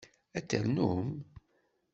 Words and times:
Ad 0.37 0.45
ternum? 0.49 1.09